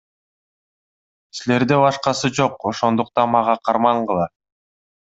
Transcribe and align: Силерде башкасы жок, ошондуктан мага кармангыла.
Силерде 1.39 1.79
башкасы 1.83 2.33
жок, 2.41 2.59
ошондуктан 2.73 3.35
мага 3.37 3.57
кармангыла. 3.71 4.29